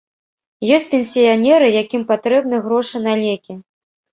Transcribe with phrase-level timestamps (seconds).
[0.77, 3.53] Ёсць пенсіянеры, якім патрэбны грошы на лекі.